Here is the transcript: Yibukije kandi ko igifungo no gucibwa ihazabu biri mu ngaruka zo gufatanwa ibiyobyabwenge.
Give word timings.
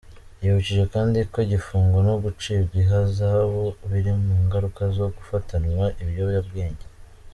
Yibukije 0.41 0.83
kandi 0.93 1.17
ko 1.31 1.37
igifungo 1.45 1.97
no 2.07 2.15
gucibwa 2.23 2.75
ihazabu 2.83 3.63
biri 3.89 4.11
mu 4.21 4.33
ngaruka 4.43 4.81
zo 4.95 5.05
gufatanwa 5.15 5.85
ibiyobyabwenge. 6.01 6.85